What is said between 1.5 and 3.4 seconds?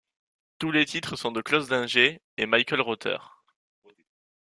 Dinger et Michael Rother.